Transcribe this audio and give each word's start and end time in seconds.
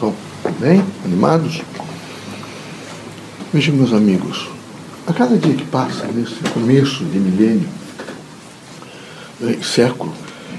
Bom, 0.00 0.12
bem? 0.58 0.82
Animados? 1.04 1.62
Vejam, 3.52 3.76
meus 3.76 3.92
amigos, 3.92 4.48
a 5.06 5.12
cada 5.12 5.36
dia 5.36 5.54
que 5.54 5.64
passa, 5.66 6.06
nesse 6.12 6.34
começo 6.52 7.04
de 7.04 7.18
milênio, 7.18 7.68
né, 9.38 9.56
século, 9.62 10.12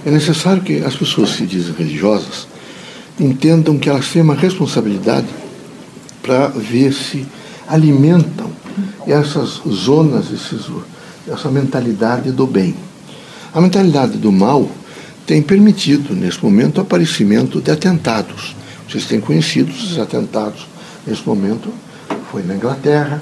é 0.06 0.12
necessário 0.12 0.62
que 0.62 0.78
as 0.78 0.96
pessoas 0.96 1.32
que 1.32 1.38
se 1.38 1.46
dizem 1.46 1.76
religiosas 1.76 2.48
entendam 3.20 3.78
que 3.78 3.90
elas 3.90 4.08
têm 4.08 4.22
uma 4.22 4.36
responsabilidade 4.36 5.28
para 6.22 6.48
ver 6.48 6.94
se 6.94 7.26
alimentam 7.68 8.50
essas 9.06 9.62
zonas, 9.68 10.32
esses, 10.32 10.66
essa 11.28 11.52
mentalidade 11.52 12.32
do 12.32 12.48
bem. 12.48 12.74
A 13.54 13.60
mentalidade 13.60 14.18
do 14.18 14.32
mal 14.32 14.70
tem 15.26 15.42
permitido, 15.42 16.16
nesse 16.16 16.42
momento, 16.42 16.78
o 16.78 16.82
aparecimento 16.82 17.60
de 17.60 17.72
atentados. 17.72 18.56
Vocês 18.88 19.06
têm 19.06 19.20
conhecido 19.20 19.72
esses 19.72 19.98
atentados. 19.98 20.68
Nesse 21.06 21.26
momento, 21.26 21.72
foi 22.32 22.44
na 22.44 22.56
Inglaterra, 22.56 23.22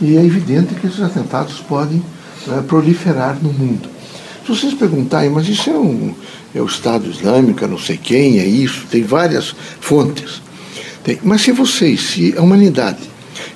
e 0.00 0.16
é 0.16 0.24
evidente 0.24 0.74
que 0.74 0.86
esses 0.86 1.00
atentados 1.00 1.60
podem 1.60 2.02
né, 2.46 2.62
proliferar 2.66 3.38
no 3.42 3.52
mundo. 3.52 3.88
Se 4.42 4.48
vocês 4.48 4.74
perguntarem, 4.74 5.28
mas 5.28 5.46
isso 5.46 5.68
é, 5.68 5.74
um, 5.74 6.14
é 6.54 6.60
o 6.60 6.66
Estado 6.66 7.10
Islâmico, 7.10 7.66
não 7.66 7.78
sei 7.78 7.98
quem, 7.98 8.38
é 8.38 8.46
isso, 8.46 8.86
tem 8.90 9.02
várias 9.02 9.54
fontes. 9.80 10.40
Tem. 11.04 11.18
Mas 11.22 11.42
se 11.42 11.52
vocês, 11.52 12.00
se 12.00 12.34
a 12.36 12.40
humanidade 12.40 13.00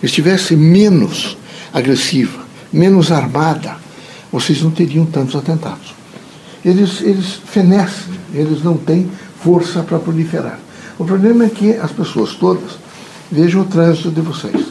estivesse 0.03 0.55
menos 0.55 1.37
agressiva, 1.73 2.45
menos 2.73 3.11
armada, 3.11 3.77
vocês 4.30 4.62
não 4.62 4.70
teriam 4.70 5.06
tantos 5.06 5.37
atentados. 5.37 5.95
Eles, 6.64 7.00
eles 7.00 7.41
fenecem, 7.45 8.14
eles 8.34 8.62
não 8.62 8.77
têm 8.77 9.11
força 9.42 9.83
para 9.83 9.98
proliferar. 9.98 10.59
O 11.02 11.05
problema 11.05 11.47
é 11.47 11.48
que 11.48 11.73
as 11.73 11.91
pessoas 11.91 12.34
todas 12.34 12.79
vejam 13.29 13.62
o 13.62 13.65
trânsito 13.65 14.09
de 14.09 14.20
vocês. 14.20 14.69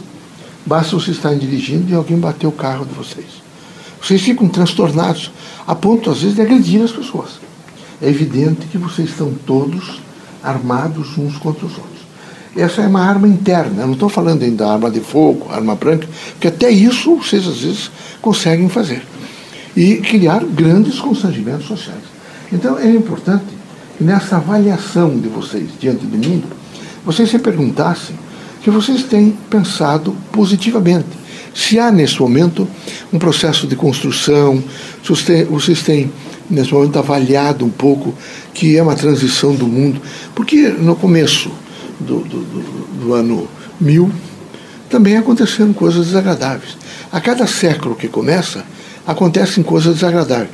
Basta 0.66 0.96
vocês 0.96 1.18
estarem 1.18 1.38
dirigindo 1.38 1.92
e 1.92 1.94
alguém 1.94 2.18
bater 2.18 2.48
o 2.48 2.54
carro 2.54 2.86
de 2.86 2.94
vocês. 2.94 3.26
Vocês 4.02 4.22
ficam 4.22 4.48
transtornados, 4.48 5.30
a 5.68 5.76
ponto, 5.76 6.10
às 6.10 6.22
vezes, 6.22 6.38
de 6.38 6.42
agredir 6.42 6.84
as 6.84 6.92
pessoas. 6.92 7.32
É 8.02 8.08
evidente 8.08 8.66
que 8.68 8.78
vocês 8.78 9.10
estão 9.10 9.34
todos 9.46 10.00
armados 10.42 11.18
uns 11.18 11.36
contra 11.36 11.66
os 11.66 11.74
outros. 11.74 12.00
Essa 12.56 12.84
é 12.84 12.88
uma 12.88 13.02
arma 13.02 13.28
interna, 13.28 13.82
eu 13.82 13.88
não 13.88 13.96
estou 13.96 14.08
falando 14.08 14.44
ainda 14.44 14.64
da 14.64 14.72
arma 14.72 14.90
de 14.90 15.02
fogo, 15.02 15.50
arma 15.52 15.76
branca, 15.76 16.08
porque 16.32 16.48
até 16.48 16.72
isso 16.72 17.18
vocês 17.18 17.46
às 17.46 17.60
vezes 17.60 17.92
conseguem 18.22 18.70
fazer. 18.70 19.06
E 19.76 19.98
criar 19.98 20.46
grandes 20.46 20.98
constrangimentos 20.98 21.66
sociais. 21.66 22.04
Então 22.54 22.80
é 22.80 22.90
importante 22.90 23.61
nessa 24.02 24.38
avaliação 24.38 25.18
de 25.18 25.30
vocês 25.30 25.70
diante 25.80 26.06
do 26.06 26.18
mundo, 26.18 26.48
vocês 27.06 27.30
se 27.30 27.38
perguntassem 27.38 28.16
se 28.64 28.70
vocês 28.70 29.04
têm 29.04 29.38
pensado 29.50 30.16
positivamente. 30.32 31.22
Se 31.54 31.80
há 31.80 31.92
nesse 31.92 32.20
momento 32.20 32.68
um 33.12 33.20
processo 33.20 33.68
de 33.68 33.76
construção, 33.76 34.64
se 35.04 35.46
vocês 35.46 35.82
têm 35.82 36.12
nesse 36.50 36.74
momento 36.74 36.98
avaliado 36.98 37.66
um 37.66 37.70
pouco 37.70 38.14
que 38.54 38.78
é 38.78 38.84
uma 38.84 38.96
transição 38.96 39.54
do 39.56 39.68
mundo, 39.68 40.02
porque 40.34 40.70
no 40.70 40.96
começo 40.96 41.52
do, 42.00 42.20
do, 42.22 42.40
do, 42.40 42.88
do 43.02 43.14
ano 43.14 43.48
1000, 43.80 44.12
também 44.90 45.18
aconteceram 45.18 45.74
coisas 45.74 46.08
desagradáveis. 46.08 46.78
A 47.12 47.22
cada 47.22 47.48
século 47.48 47.96
que 47.96 48.08
começa, 48.08 48.66
acontecem 49.06 49.64
coisas 49.64 49.96
desagradáveis. 49.96 50.50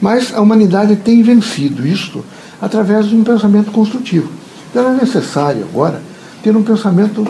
Mas 0.00 0.34
a 0.34 0.40
humanidade 0.40 0.96
tem 0.96 1.22
vencido 1.22 1.86
isto 1.86 2.24
através 2.60 3.06
de 3.06 3.16
um 3.16 3.24
pensamento 3.24 3.70
construtivo. 3.70 4.30
Então 4.70 4.88
é 4.92 4.96
necessário 4.96 5.64
agora 5.64 6.02
ter 6.42 6.56
um 6.56 6.62
pensamento, 6.62 7.26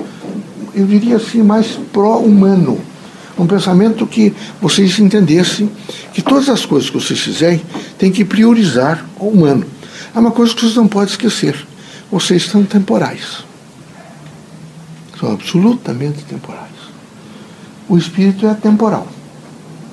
eu 0.74 0.86
diria 0.86 1.16
assim, 1.16 1.42
mais 1.42 1.78
pró-humano. 1.92 2.80
Um 3.38 3.46
pensamento 3.46 4.06
que 4.06 4.34
vocês 4.60 4.98
entendessem 4.98 5.70
que 6.12 6.20
todas 6.20 6.48
as 6.48 6.66
coisas 6.66 6.90
que 6.90 7.00
vocês 7.00 7.18
fizerem 7.18 7.62
têm 7.96 8.12
que 8.12 8.24
priorizar 8.24 9.06
o 9.18 9.28
humano. 9.28 9.64
Há 10.14 10.20
uma 10.20 10.30
coisa 10.30 10.54
que 10.54 10.60
vocês 10.60 10.76
não 10.76 10.86
podem 10.86 11.08
esquecer: 11.08 11.66
vocês 12.10 12.44
são 12.44 12.62
temporais 12.64 13.50
são 15.20 15.32
absolutamente 15.32 16.24
temporais. 16.24 16.70
O 17.88 17.98
espírito 17.98 18.46
é 18.46 18.54
temporal. 18.54 19.06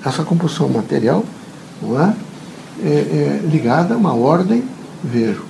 Essa 0.04 0.24
compulsão 0.24 0.70
material 0.70 1.26
não 1.82 2.02
é, 2.02 2.16
é, 2.82 2.88
é 2.88 3.42
ligada 3.52 3.94
a 3.94 3.98
uma 3.98 4.14
ordem, 4.14 4.64
vejo, 5.04 5.44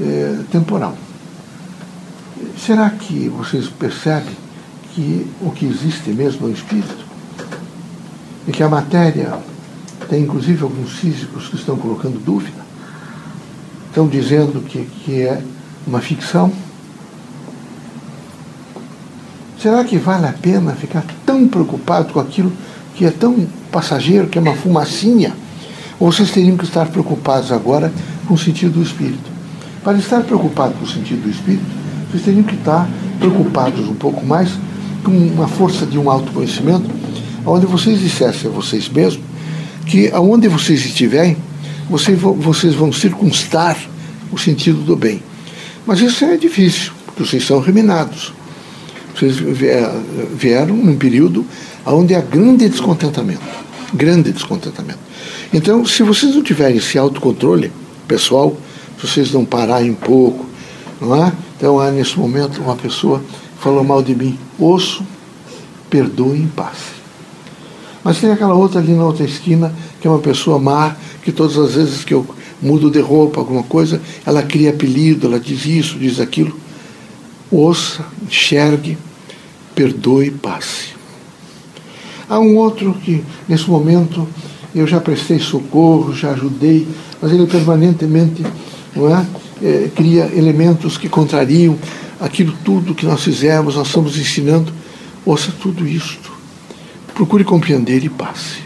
é, 0.00 0.40
temporal. 0.50 0.96
Será 2.58 2.90
que 2.90 3.28
vocês 3.28 3.68
percebem 3.68 4.34
que 4.94 5.26
o 5.40 5.50
que 5.50 5.66
existe 5.66 6.10
mesmo 6.10 6.46
é 6.46 6.50
o 6.50 6.52
espírito? 6.52 7.04
E 8.46 8.52
que 8.52 8.62
a 8.62 8.68
matéria 8.68 9.38
tem 10.08 10.22
inclusive 10.22 10.62
alguns 10.62 10.92
físicos 10.92 11.48
que 11.48 11.56
estão 11.56 11.76
colocando 11.76 12.22
dúvida? 12.22 12.62
Estão 13.88 14.08
dizendo 14.08 14.60
que, 14.60 14.84
que 14.84 15.22
é 15.22 15.42
uma 15.86 16.00
ficção? 16.00 16.52
Será 19.60 19.84
que 19.84 19.96
vale 19.96 20.26
a 20.26 20.32
pena 20.32 20.72
ficar 20.72 21.04
tão 21.24 21.46
preocupado 21.46 22.12
com 22.12 22.18
aquilo 22.18 22.52
que 22.94 23.04
é 23.04 23.10
tão 23.10 23.46
passageiro, 23.70 24.26
que 24.26 24.36
é 24.36 24.40
uma 24.40 24.56
fumacinha? 24.56 25.34
Ou 26.00 26.10
vocês 26.10 26.32
teriam 26.32 26.56
que 26.56 26.64
estar 26.64 26.86
preocupados 26.86 27.52
agora 27.52 27.92
com 28.26 28.34
o 28.34 28.38
sentido 28.38 28.74
do 28.74 28.82
espírito? 28.82 29.30
Para 29.82 29.98
estar 29.98 30.22
preocupado 30.22 30.74
com 30.74 30.84
o 30.84 30.88
sentido 30.88 31.22
do 31.22 31.30
espírito, 31.30 31.64
vocês 32.10 32.24
teriam 32.24 32.42
que 32.42 32.54
estar 32.54 32.88
preocupados 33.18 33.88
um 33.88 33.94
pouco 33.94 34.24
mais 34.24 34.50
com 35.02 35.10
uma 35.10 35.48
força 35.48 35.84
de 35.84 35.98
um 35.98 36.10
autoconhecimento, 36.10 36.88
onde 37.44 37.66
vocês 37.66 38.00
dissessem 38.00 38.50
a 38.50 38.52
vocês 38.52 38.88
mesmos 38.88 39.32
que 39.86 40.10
aonde 40.12 40.48
vocês 40.48 40.84
estiverem, 40.84 41.36
vocês 41.88 42.18
vão, 42.18 42.34
vocês 42.34 42.74
vão 42.74 42.92
circunstar 42.92 43.76
o 44.30 44.38
sentido 44.38 44.78
do 44.82 44.96
bem. 44.96 45.22
Mas 45.86 46.00
isso 46.00 46.24
é 46.24 46.36
difícil, 46.36 46.92
porque 47.04 47.24
vocês 47.24 47.44
são 47.44 47.60
reminados. 47.60 48.32
Vocês 49.14 49.36
vieram 50.34 50.74
num 50.76 50.96
período 50.96 51.44
onde 51.84 52.14
há 52.14 52.20
grande 52.20 52.68
descontentamento. 52.68 53.42
Grande 53.92 54.32
descontentamento. 54.32 55.00
Então, 55.52 55.84
se 55.84 56.02
vocês 56.02 56.34
não 56.34 56.42
tiverem 56.42 56.78
esse 56.78 56.96
autocontrole 56.96 57.70
pessoal, 58.12 58.54
se 59.00 59.06
vocês 59.06 59.32
não 59.32 59.44
pararem 59.44 59.90
um 59.90 59.94
pouco, 59.94 60.44
não 61.00 61.24
é? 61.24 61.32
Então, 61.56 61.80
há 61.80 61.90
nesse 61.90 62.18
momento 62.18 62.60
uma 62.60 62.76
pessoa 62.76 63.22
falou 63.58 63.82
mal 63.82 64.02
de 64.02 64.14
mim. 64.14 64.38
Ouço, 64.58 65.02
perdoe 65.88 66.38
em 66.38 66.48
paz. 66.48 66.78
Mas 68.04 68.18
tem 68.18 68.30
aquela 68.30 68.54
outra 68.54 68.80
ali 68.80 68.92
na 68.92 69.04
outra 69.04 69.24
esquina, 69.24 69.72
que 70.00 70.06
é 70.06 70.10
uma 70.10 70.18
pessoa 70.18 70.58
má, 70.58 70.96
que 71.22 71.32
todas 71.32 71.56
as 71.56 71.74
vezes 71.74 72.04
que 72.04 72.12
eu 72.12 72.26
mudo 72.60 72.90
de 72.90 73.00
roupa, 73.00 73.40
alguma 73.40 73.62
coisa, 73.62 74.00
ela 74.26 74.42
cria 74.42 74.70
apelido, 74.70 75.26
ela 75.26 75.40
diz 75.40 75.64
isso, 75.64 75.98
diz 75.98 76.20
aquilo 76.20 76.60
ouça, 77.52 78.06
enxergue, 78.26 78.96
perdoe 79.74 80.28
e 80.28 80.30
passe. 80.30 80.94
Há 82.26 82.40
um 82.40 82.56
outro 82.56 82.94
que, 82.94 83.22
nesse 83.46 83.68
momento, 83.68 84.26
eu 84.74 84.86
já 84.86 84.98
prestei 84.98 85.38
socorro, 85.38 86.14
já 86.14 86.30
ajudei, 86.30 86.88
mas 87.22 87.30
ele 87.30 87.46
permanentemente 87.46 88.44
é, 88.44 89.64
é, 89.64 89.90
cria 89.94 90.28
elementos 90.34 90.98
que 90.98 91.08
contrariam 91.08 91.78
aquilo 92.20 92.52
tudo 92.64 92.96
que 92.96 93.06
nós 93.06 93.22
fizemos, 93.22 93.76
nós 93.76 93.86
estamos 93.86 94.18
ensinando. 94.18 94.72
Ouça 95.24 95.52
tudo 95.62 95.86
isto. 95.86 96.32
Procure 97.14 97.44
compreender 97.44 98.04
e 98.04 98.08
passe. 98.08 98.62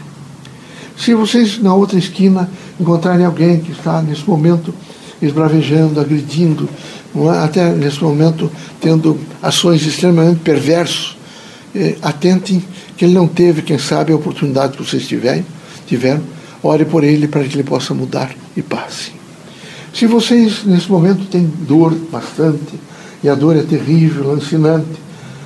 Se 0.97 1.13
vocês, 1.13 1.61
na 1.61 1.75
outra 1.75 1.99
esquina, 1.99 2.49
encontrarem 2.79 3.23
alguém 3.23 3.59
que 3.59 3.71
está, 3.71 4.01
nesse 4.01 4.27
momento, 4.27 4.73
esbravejando, 5.21 5.99
agredindo, 5.99 6.67
é? 7.15 7.43
até 7.43 7.71
nesse 7.71 8.03
momento 8.03 8.51
tendo 8.81 9.19
ações 9.41 9.85
extremamente 9.85 10.39
perversas. 10.39 11.15
atentem 12.01 12.63
que 12.95 13.05
ele 13.05 13.13
não 13.13 13.27
teve, 13.27 13.61
quem 13.61 13.77
sabe, 13.77 14.11
a 14.11 14.15
oportunidade 14.15 14.75
que 14.75 14.83
vocês 14.83 15.07
tiverem, 15.07 15.45
tiveram. 15.85 16.36
Ore 16.67 16.83
por 16.83 17.01
ele 17.01 17.29
para 17.29 17.45
que 17.45 17.55
ele 17.55 17.63
possa 17.63 17.93
mudar 17.93 18.35
e 18.55 18.61
passe. 18.61 19.13
Se 19.93 20.05
vocês, 20.05 20.65
nesse 20.65 20.91
momento, 20.91 21.25
têm 21.25 21.49
dor 21.61 21.95
bastante, 22.11 22.73
e 23.23 23.29
a 23.29 23.35
dor 23.35 23.55
é 23.55 23.63
terrível, 23.63 24.27
lancinante, 24.27 24.99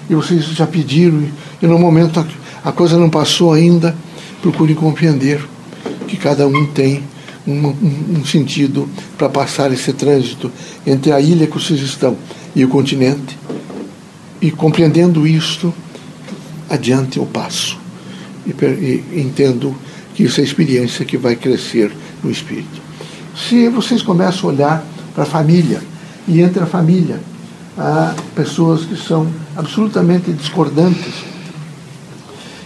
e 0.09 0.15
vocês 0.15 0.43
já 0.45 0.65
pediram, 0.65 1.23
e 1.61 1.67
no 1.67 1.77
momento 1.77 2.25
a, 2.65 2.71
coisa 2.71 2.97
não 2.97 3.07
passou 3.07 3.53
ainda, 3.53 3.95
procurem 4.41 4.75
compreender 4.75 5.47
que 6.07 6.17
cada 6.17 6.47
um 6.47 6.65
tem 6.65 7.03
um, 7.47 7.67
um, 8.17 8.25
sentido 8.25 8.89
para 9.15 9.29
passar 9.29 9.71
esse 9.71 9.93
trânsito 9.93 10.51
entre 10.87 11.11
a 11.11 11.21
ilha 11.21 11.45
que 11.45 11.53
vocês 11.53 11.79
estão 11.81 12.17
e 12.55 12.65
o 12.65 12.67
continente. 12.67 13.37
E 14.41 14.49
compreendendo 14.49 15.27
isto, 15.27 15.71
adiante 16.67 17.17
eu 17.17 17.27
passo. 17.27 17.79
E, 18.45 18.51
e 18.51 19.21
entendo 19.21 19.75
que 20.13 20.23
isso 20.23 20.41
é 20.41 20.43
experiência 20.43 21.05
que 21.05 21.17
vai 21.17 21.35
crescer 21.35 21.91
no 22.23 22.29
espírito. 22.29 22.81
Se 23.35 23.69
vocês 23.69 24.01
começam 24.01 24.49
a 24.49 24.53
olhar 24.53 24.85
para 25.13 25.23
a 25.23 25.27
família, 25.27 25.81
e 26.27 26.41
entre 26.41 26.63
a 26.63 26.65
família, 26.65 27.19
a 27.77 28.15
pessoas 28.35 28.85
que 28.85 28.95
são 28.95 29.31
absolutamente 29.55 30.31
discordantes 30.31 31.13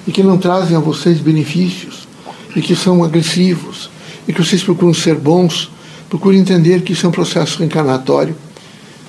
e 0.07 0.11
que 0.11 0.23
não 0.23 0.37
trazem 0.37 0.75
a 0.75 0.79
vocês 0.79 1.19
benefícios 1.19 2.07
e 2.55 2.61
que 2.61 2.75
são 2.75 3.03
agressivos 3.03 3.89
e 4.27 4.33
que 4.33 4.43
vocês 4.43 4.63
procuram 4.63 4.93
ser 4.93 5.15
bons, 5.15 5.71
procurem 6.09 6.39
entender 6.39 6.81
que 6.81 6.93
isso 6.93 7.05
é 7.05 7.09
um 7.09 7.11
processo 7.11 7.59
reencarnatório. 7.59 8.35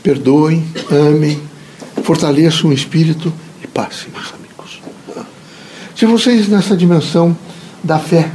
Perdoem, 0.03 0.65
amem, 0.91 1.41
fortaleçam 2.03 2.71
o 2.71 2.73
espírito 2.73 3.33
e 3.63 3.67
passem, 3.67 4.09
meus 4.13 4.33
amigos. 4.35 4.81
Se 5.97 6.07
vocês, 6.07 6.49
nessa 6.49 6.77
dimensão 6.77 7.37
da 7.83 7.99
fé, 7.99 8.31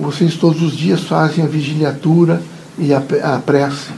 vocês 0.00 0.34
todos 0.34 0.62
os 0.62 0.76
dias 0.76 1.00
fazem 1.02 1.44
a 1.44 1.46
vigiliatura 1.46 2.42
e 2.78 2.92
a, 2.92 3.02
a 3.22 3.38
prece, 3.38 3.88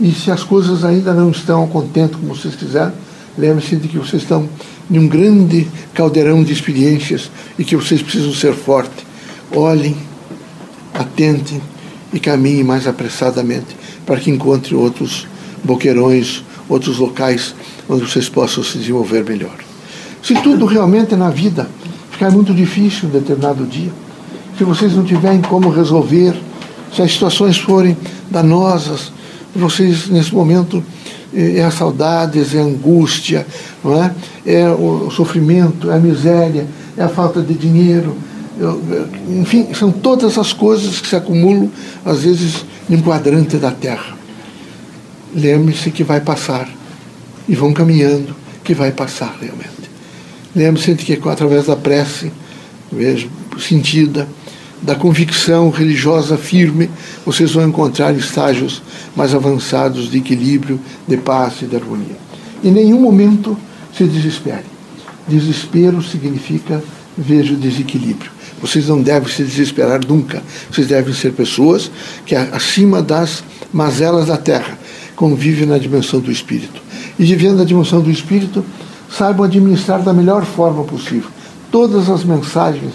e 0.00 0.12
se 0.12 0.30
as 0.30 0.42
coisas 0.42 0.84
ainda 0.84 1.12
não 1.12 1.30
estão 1.30 1.66
contentes 1.66 2.16
como 2.16 2.34
vocês 2.34 2.54
quiserem, 2.54 2.92
lembre-se 3.36 3.76
de 3.76 3.88
que 3.88 3.98
vocês 3.98 4.22
estão 4.22 4.48
em 4.90 4.98
um 4.98 5.08
grande 5.08 5.66
caldeirão 5.94 6.42
de 6.44 6.52
experiências 6.52 7.30
e 7.58 7.64
que 7.64 7.76
vocês 7.76 8.02
precisam 8.02 8.32
ser 8.32 8.54
fortes. 8.54 9.04
Olhem, 9.54 9.96
atentem 10.94 11.60
e 12.12 12.20
caminhem 12.20 12.64
mais 12.64 12.86
apressadamente 12.86 13.76
para 14.06 14.20
que 14.20 14.30
encontrem 14.30 14.78
outros 14.78 15.26
boqueirões, 15.64 16.44
outros 16.68 16.98
locais 16.98 17.54
onde 17.88 18.02
vocês 18.02 18.28
possam 18.28 18.62
se 18.62 18.78
desenvolver 18.78 19.24
melhor. 19.24 19.56
Se 20.22 20.34
tudo 20.42 20.66
realmente 20.66 21.16
na 21.16 21.30
vida 21.30 21.68
ficar 22.22 22.30
muito 22.30 22.54
difícil 22.54 23.08
em 23.08 23.12
determinado 23.12 23.66
dia, 23.66 23.90
se 24.56 24.62
vocês 24.62 24.94
não 24.94 25.02
tiverem 25.02 25.42
como 25.42 25.70
resolver, 25.70 26.32
se 26.94 27.02
as 27.02 27.10
situações 27.10 27.58
forem 27.58 27.96
danosas, 28.30 29.12
vocês 29.56 30.06
nesse 30.06 30.32
momento 30.32 30.84
é, 31.34 31.56
é 31.56 31.64
a 31.64 31.70
saudade, 31.72 32.38
é 32.38 32.60
a 32.60 32.62
angústia, 32.62 33.44
não 33.82 34.00
é? 34.00 34.14
é 34.46 34.70
o 34.70 35.10
sofrimento, 35.10 35.90
é 35.90 35.96
a 35.96 35.98
miséria, 35.98 36.64
é 36.96 37.02
a 37.02 37.08
falta 37.08 37.42
de 37.42 37.54
dinheiro, 37.54 38.16
enfim, 39.28 39.74
são 39.74 39.90
todas 39.90 40.38
as 40.38 40.52
coisas 40.52 41.00
que 41.00 41.08
se 41.08 41.16
acumulam, 41.16 41.68
às 42.04 42.22
vezes, 42.22 42.64
no 42.88 43.02
quadrante 43.02 43.56
da 43.56 43.72
terra. 43.72 44.16
Lembre-se 45.34 45.90
que 45.90 46.04
vai 46.04 46.20
passar, 46.20 46.68
e 47.48 47.56
vão 47.56 47.72
caminhando, 47.72 48.36
que 48.62 48.74
vai 48.74 48.92
passar 48.92 49.36
realmente. 49.40 49.81
De 50.54 50.96
que 50.96 51.28
através 51.28 51.66
da 51.66 51.76
prece, 51.76 52.30
vejo, 52.90 53.30
sentida, 53.58 54.28
da 54.82 54.94
convicção 54.94 55.70
religiosa 55.70 56.36
firme, 56.36 56.90
vocês 57.24 57.52
vão 57.52 57.68
encontrar 57.68 58.14
estágios 58.14 58.82
mais 59.14 59.34
avançados 59.34 60.10
de 60.10 60.18
equilíbrio, 60.18 60.80
de 61.06 61.16
paz 61.16 61.62
e 61.62 61.66
de 61.66 61.76
harmonia. 61.76 62.16
Em 62.64 62.70
nenhum 62.70 63.00
momento 63.00 63.56
se 63.96 64.04
desespere. 64.04 64.64
Desespero 65.28 66.02
significa 66.02 66.82
vejo 67.16 67.54
desequilíbrio. 67.54 68.30
Vocês 68.60 68.88
não 68.88 69.02
devem 69.02 69.28
se 69.28 69.42
desesperar 69.42 70.00
nunca. 70.06 70.42
Vocês 70.70 70.86
devem 70.86 71.12
ser 71.12 71.32
pessoas 71.32 71.90
que, 72.24 72.34
acima 72.34 73.02
das 73.02 73.42
mazelas 73.72 74.26
da 74.26 74.36
terra, 74.36 74.78
convivem 75.16 75.66
na 75.66 75.78
dimensão 75.78 76.20
do 76.20 76.30
espírito. 76.30 76.80
E 77.18 77.24
vivendo 77.24 77.58
na 77.58 77.64
dimensão 77.64 78.00
do 78.00 78.10
espírito, 78.10 78.64
saibam 79.16 79.44
administrar 79.44 80.02
da 80.02 80.12
melhor 80.12 80.44
forma 80.44 80.84
possível 80.84 81.30
todas 81.72 82.10
as 82.10 82.22
mensagens, 82.22 82.92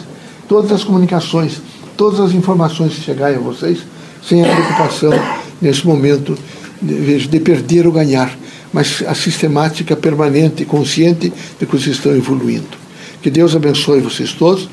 todas 0.48 0.72
as 0.72 0.84
comunicações, 0.84 1.60
todas 1.98 2.20
as 2.20 2.32
informações 2.32 2.94
que 2.94 3.02
chegarem 3.02 3.38
a 3.38 3.42
vocês, 3.42 3.80
sem 4.24 4.46
a 4.46 4.56
preocupação, 4.56 5.12
nesse 5.60 5.86
momento, 5.86 6.38
de, 6.80 7.28
de 7.28 7.40
perder 7.40 7.88
ou 7.88 7.92
ganhar, 7.92 8.38
mas 8.72 9.04
a 9.08 9.16
sistemática 9.16 9.96
permanente 9.96 10.62
e 10.62 10.66
consciente 10.66 11.34
de 11.60 11.66
que 11.66 11.72
vocês 11.76 11.96
estão 11.96 12.16
evoluindo. 12.16 12.78
Que 13.22 13.32
Deus 13.32 13.56
abençoe 13.56 14.00
vocês 14.00 14.32
todos, 14.32 14.70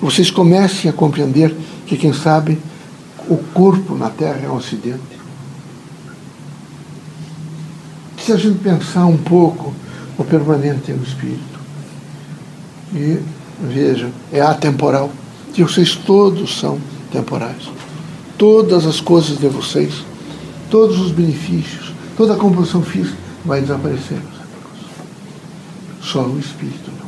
vocês 0.00 0.30
comecem 0.30 0.88
a 0.88 0.94
compreender 0.94 1.52
que, 1.86 1.96
quem 1.96 2.12
sabe, 2.12 2.56
o 3.28 3.36
corpo 3.36 3.96
na 3.96 4.08
Terra 4.08 4.40
é 4.44 4.48
um 4.48 4.56
acidente. 4.56 5.00
Se 8.24 8.32
a 8.32 8.36
gente 8.36 8.58
pensar 8.58 9.06
um 9.06 9.16
pouco, 9.16 9.74
o 10.20 10.24
permanente 10.24 10.92
é 10.92 10.94
o 10.94 11.02
espírito. 11.02 11.58
E, 12.92 13.18
veja, 13.58 14.10
é 14.30 14.42
atemporal 14.42 15.10
que 15.54 15.62
vocês 15.62 15.96
todos 15.96 16.58
são 16.58 16.78
temporais. 17.10 17.70
Todas 18.36 18.84
as 18.84 19.00
coisas 19.00 19.38
de 19.38 19.48
vocês, 19.48 20.04
todos 20.68 21.00
os 21.00 21.10
benefícios, 21.10 21.94
toda 22.18 22.34
a 22.34 22.36
composição 22.36 22.82
física 22.82 23.16
vai 23.46 23.62
desaparecer. 23.62 24.18
Só 26.02 26.22
o 26.22 26.38
espírito 26.38 26.90
não. 26.90 27.06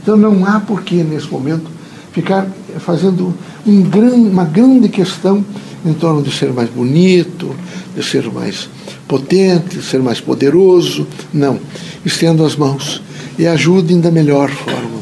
Então 0.00 0.16
não 0.16 0.46
há 0.46 0.60
porquê, 0.60 1.02
nesse 1.02 1.26
momento, 1.28 1.68
ficar 2.12 2.46
fazendo 2.78 3.34
um 3.66 3.82
uma 4.30 4.44
grande 4.44 4.88
questão 4.88 5.44
em 5.84 5.92
torno 5.92 6.22
de 6.22 6.30
ser 6.30 6.52
mais 6.52 6.70
bonito, 6.70 7.54
de 7.96 8.02
ser 8.02 8.30
mais 8.30 8.68
potente, 9.06 9.82
ser 9.82 10.00
mais 10.00 10.20
poderoso. 10.20 11.06
Não. 11.32 11.58
Estendo 12.04 12.44
as 12.44 12.56
mãos 12.56 13.02
e 13.38 13.46
ajudem 13.46 14.00
da 14.00 14.10
melhor 14.10 14.50
forma 14.50 14.94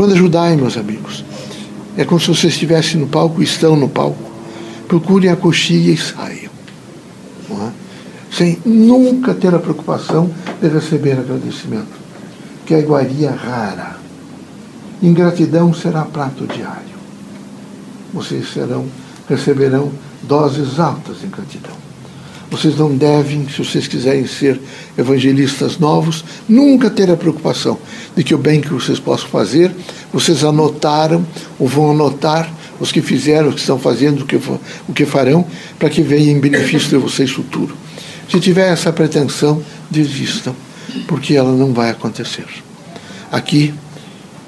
quando 0.00 0.14
ajudai, 0.14 0.56
meus 0.56 0.78
amigos, 0.78 1.22
é 1.94 2.06
como 2.06 2.18
se 2.18 2.28
vocês 2.28 2.54
estivessem 2.54 2.98
no 2.98 3.06
palco, 3.06 3.42
estão 3.42 3.76
no 3.76 3.86
palco. 3.86 4.30
Procurem 4.88 5.30
a 5.30 5.36
coxinha 5.36 5.92
e 5.92 5.96
saiam. 5.98 6.50
É? 7.50 7.70
Sem 8.32 8.58
nunca 8.64 9.34
ter 9.34 9.54
a 9.54 9.58
preocupação 9.58 10.30
de 10.58 10.68
receber 10.68 11.18
agradecimento. 11.18 12.00
Que 12.64 12.72
a 12.72 12.78
iguaria 12.78 13.30
rara. 13.30 13.98
Ingratidão 15.02 15.74
será 15.74 16.06
prato 16.06 16.46
diário. 16.46 16.96
Vocês 18.14 18.50
serão, 18.54 18.86
receberão 19.28 19.92
doses 20.22 20.80
altas 20.80 21.20
de 21.20 21.26
gratidão. 21.26 21.76
Vocês 22.50 22.76
não 22.76 22.96
devem, 22.96 23.48
se 23.48 23.64
vocês 23.64 23.86
quiserem 23.86 24.26
ser 24.26 24.60
evangelistas 24.98 25.78
novos, 25.78 26.24
nunca 26.48 26.90
ter 26.90 27.08
a 27.08 27.16
preocupação 27.16 27.78
de 28.16 28.24
que 28.24 28.34
o 28.34 28.38
bem 28.38 28.60
que 28.60 28.72
vocês 28.72 28.98
possam 28.98 29.28
fazer, 29.28 29.70
vocês 30.12 30.42
anotaram 30.42 31.24
ou 31.58 31.68
vão 31.68 31.92
anotar 31.92 32.52
os 32.80 32.90
que 32.90 33.00
fizeram, 33.00 33.48
os 33.48 33.54
que 33.54 33.60
estão 33.60 33.78
fazendo, 33.78 34.22
o 34.22 34.26
que, 34.26 34.36
o 34.88 34.92
que 34.92 35.06
farão, 35.06 35.46
para 35.78 35.88
que 35.88 36.02
venha 36.02 36.32
em 36.32 36.40
benefício 36.40 36.88
de 36.88 36.96
vocês 36.96 37.30
futuro. 37.30 37.76
Se 38.28 38.40
tiver 38.40 38.72
essa 38.72 38.92
pretensão, 38.92 39.62
desistam, 39.90 40.54
porque 41.06 41.34
ela 41.34 41.52
não 41.52 41.72
vai 41.72 41.90
acontecer. 41.90 42.46
Aqui, 43.30 43.72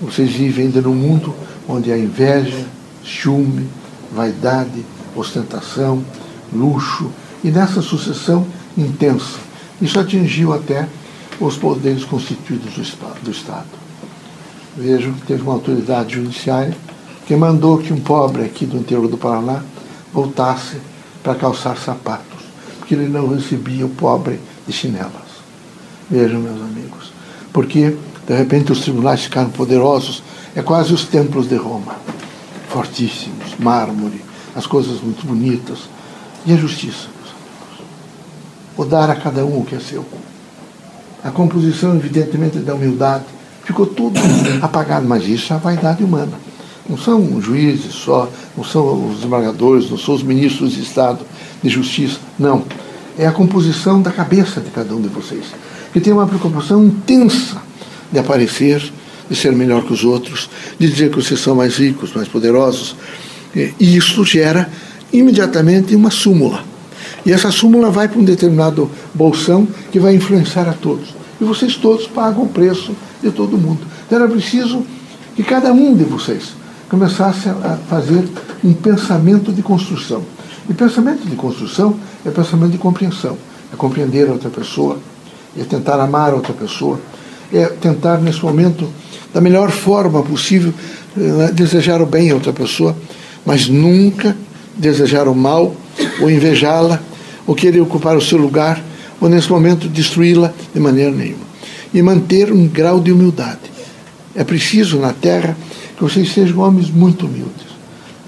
vocês 0.01 0.33
vivem 0.33 0.67
ainda 0.67 0.81
num 0.81 0.95
mundo 0.95 1.33
onde 1.69 1.93
há 1.93 1.99
inveja, 1.99 2.67
ciúme, 3.05 3.69
vaidade, 4.13 4.85
ostentação, 5.15 6.05
luxo, 6.53 7.11
e 7.45 7.51
nessa 7.51 7.83
sucessão 7.83 8.47
intensa, 8.77 9.39
isso 9.81 9.99
atingiu 9.99 10.53
até 10.53 10.89
os 11.41 11.57
poderes 11.57 12.05
constituídos 12.05 12.75
do 13.23 13.31
Estado. 13.31 13.67
Que 14.77 15.27
teve 15.27 15.43
uma 15.43 15.55
autoridade 15.55 16.15
judiciária 16.15 16.77
que 17.27 17.35
mandou 17.37 17.79
que 17.79 17.93
um 17.93 18.01
pobre 18.01 18.45
aqui 18.45 18.65
do 18.65 18.77
interior 18.77 19.09
do 19.09 19.19
Paraná 19.19 19.63
voltasse 20.13 20.77
para 21.23 21.35
calçar 21.35 21.77
sapatos, 21.77 22.43
porque 22.79 22.95
ele 22.95 23.09
não 23.09 23.29
recebia 23.29 23.87
o 23.87 23.91
pobre 23.91 24.41
de 24.67 24.73
chinelas. 24.73 25.13
Vejam, 26.11 26.41
meus 26.41 26.61
amigos, 26.61 27.13
porque 27.53 27.97
de 28.27 28.35
repente 28.35 28.73
os 28.73 28.81
tribunais 28.81 29.23
ficaram 29.23 29.51
poderosos, 29.51 30.23
é 30.55 30.63
quase 30.63 30.93
os 30.93 31.05
templos 31.05 31.49
de 31.49 31.57
Roma, 31.57 31.97
fortíssimos, 32.69 33.57
mármore, 33.59 34.23
as 34.55 34.67
coisas 34.67 35.01
muito 35.01 35.27
bonitas, 35.27 35.81
e 36.45 36.53
a 36.53 36.57
justiça 36.57 37.09
ou 38.77 38.85
dar 38.85 39.11
a 39.11 39.15
cada 39.15 39.45
um 39.45 39.61
o 39.61 39.65
que 39.65 39.75
é 39.75 39.81
seu. 39.81 40.05
A 41.23 41.31
composição, 41.31 41.95
evidentemente, 41.95 42.59
da 42.59 42.75
humildade, 42.75 43.25
ficou 43.65 43.87
tudo 43.87 44.19
apagado, 44.61 45.07
mas 45.07 45.27
isso 45.27 45.53
é 45.53 45.57
a 45.57 45.59
vaidade 45.59 46.03
humana. 46.03 46.33
Não 46.89 46.99
são 46.99 47.41
juízes 47.41 47.95
só, 47.95 48.29
não 48.57 48.65
são 48.65 49.09
os 49.09 49.17
desembargadores, 49.17 49.89
não 49.89 49.97
são 49.97 50.15
os 50.15 50.23
ministros 50.23 50.73
de 50.73 50.83
Estado 50.83 51.21
de 51.63 51.69
Justiça, 51.69 52.19
não. 52.39 52.65
É 53.17 53.27
a 53.27 53.33
composição 53.33 54.03
da 54.03 54.11
cabeça 54.11 54.61
de 54.61 54.71
cada 54.71 54.95
um 54.95 55.01
de 55.01 55.09
vocês, 55.09 55.45
que 55.93 56.01
tem 56.01 56.13
uma 56.13 56.27
preocupação 56.27 56.85
intensa 56.85 57.63
de 58.11 58.19
aparecer, 58.19 58.83
de 59.31 59.37
ser 59.37 59.53
melhor 59.53 59.85
que 59.85 59.93
os 59.93 60.03
outros, 60.05 60.51
de 60.79 60.91
dizer 60.91 61.11
que 61.11 61.17
vocês 61.17 61.39
são 61.39 61.55
mais 61.55 61.77
ricos, 61.77 62.13
mais 62.15 62.27
poderosos. 62.27 62.97
E 63.55 63.97
isso 63.97 64.25
gera 64.25 64.69
imediatamente 65.13 65.95
uma 65.95 66.11
súmula 66.11 66.72
e 67.25 67.33
essa 67.33 67.51
súmula 67.51 67.91
vai 67.91 68.09
para 68.09 68.19
um 68.19 68.25
determinado 68.25 68.91
bolsão 69.15 69.67
que 69.91 70.01
vai 70.01 70.15
influenciar 70.15 70.69
a 70.69 70.73
todos. 70.73 71.15
E 71.41 71.45
vocês 71.45 71.77
todos 71.77 72.07
pagam 72.07 72.45
o 72.45 72.49
preço 72.49 72.95
de 73.23 73.31
todo 73.31 73.59
mundo. 73.59 73.81
Então 74.07 74.19
era 74.19 74.29
preciso 74.29 74.85
que 75.35 75.43
cada 75.43 75.73
um 75.73 75.95
de 75.95 76.05
vocês 76.05 76.55
começasse 76.89 77.49
a 77.49 77.79
fazer 77.89 78.29
um 78.63 78.73
pensamento 78.73 79.53
de 79.53 79.63
construção. 79.63 80.23
E 80.69 80.75
pensamento 80.75 81.27
de 81.27 81.35
construção 81.37 81.97
é 82.25 82.31
pensamento 82.31 82.73
de 82.73 82.79
compreensão. 82.79 83.37
é 83.73 83.77
compreender 83.77 84.29
a 84.29 84.33
outra 84.33 84.51
pessoa, 84.51 84.99
é 85.59 85.65
tentar 85.65 85.99
amar 85.99 86.33
a 86.33 86.37
outra 86.37 86.53
pessoa, 86.53 87.01
é 87.51 87.65
tentar, 87.67 88.19
nesse 88.19 88.43
momento, 88.43 88.87
da 89.33 89.41
melhor 89.41 89.71
forma 89.71 90.23
possível, 90.23 90.75
eh, 91.17 91.51
desejar 91.53 92.03
o 92.03 92.07
bem 92.07 92.31
a 92.31 92.35
outra 92.35 92.53
pessoa, 92.53 92.95
mas 93.47 93.69
nunca 93.69 94.37
desejar 94.77 95.27
o 95.27 95.35
mal 95.35 95.75
ou 96.21 96.31
invejá-la 96.31 97.01
ou 97.47 97.55
querer 97.55 97.81
ocupar 97.81 98.17
o 98.17 98.23
seu 98.23 98.39
lugar 98.39 98.83
ou, 99.21 99.29
nesse 99.29 99.51
momento, 99.51 99.89
destruí-la 99.89 100.53
de 100.75 100.81
maneira 100.81 101.11
nenhuma. 101.11 101.45
E 101.95 102.03
manter 102.03 102.53
um 102.53 102.67
grau 102.67 103.01
de 103.01 103.13
humildade. 103.13 103.61
É 104.35 104.43
preciso 104.43 104.99
na 104.99 105.13
terra 105.13 105.57
que 105.97 106.03
vocês 106.03 106.33
sejam 106.33 106.59
homens 106.61 106.91
muito 106.91 107.27
humildes. 107.27 107.67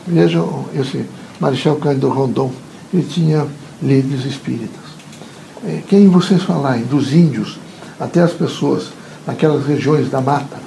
Vejam 0.06 0.66
esse 0.74 1.04
Marechal 1.40 1.76
Cândido 1.76 2.10
Rondon, 2.10 2.52
ele 2.92 3.04
tinha 3.04 3.46
líderes 3.82 4.24
espíritas. 4.24 4.84
É, 5.66 5.80
quem 5.88 6.08
vocês 6.08 6.42
falarem 6.42 6.84
dos 6.84 7.12
índios 7.12 7.58
até 7.98 8.20
as 8.20 8.32
pessoas 8.32 8.88
naquelas 9.26 9.66
regiões 9.66 10.10
da 10.10 10.20
mata, 10.20 10.58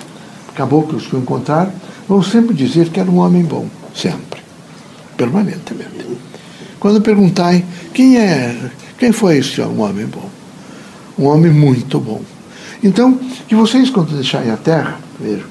caboclos 0.55 1.05
que 1.05 1.15
o 1.15 1.19
encontraram, 1.19 1.71
vão 2.07 2.23
sempre 2.23 2.55
dizer 2.55 2.89
que 2.89 2.99
era 2.99 3.09
um 3.09 3.19
homem 3.19 3.43
bom, 3.43 3.67
sempre, 3.93 4.41
permanentemente. 5.15 5.97
Quando 6.79 7.01
perguntarem 7.01 7.65
quem 7.93 8.17
é, 8.17 8.71
quem 8.97 9.11
foi 9.11 9.37
esse 9.37 9.61
um 9.61 9.81
homem 9.81 10.05
bom? 10.05 10.29
Um 11.17 11.25
homem 11.25 11.51
muito 11.51 11.99
bom. 11.99 12.21
Então, 12.83 13.19
que 13.47 13.55
vocês, 13.55 13.89
quando 13.89 14.13
deixarem 14.13 14.51
a 14.51 14.57
terra, 14.57 14.99
vejam 15.19 15.47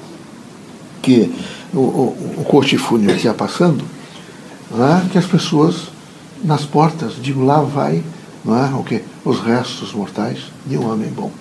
que 1.01 1.31
o, 1.73 1.79
o, 1.79 2.35
o 2.37 2.43
corte 2.45 2.77
fúnebre 2.77 3.15
está 3.15 3.33
passando, 3.33 3.83
é? 4.71 5.09
que 5.09 5.17
as 5.17 5.25
pessoas 5.25 5.89
nas 6.43 6.65
portas 6.65 7.13
digam 7.21 7.45
lá 7.45 7.61
vai 7.61 8.03
não 8.43 8.57
é? 8.57 8.69
o 8.73 8.83
quê? 8.83 9.01
os 9.25 9.39
restos 9.41 9.93
mortais 9.93 10.39
de 10.65 10.77
um 10.77 10.89
homem 10.89 11.09
bom. 11.09 11.31